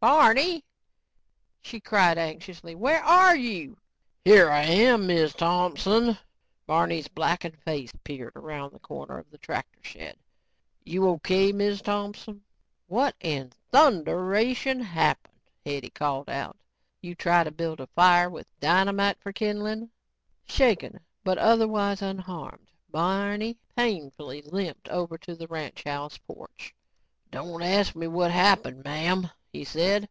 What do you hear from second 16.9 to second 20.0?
"You try to build a fire with dynamite for kindling?"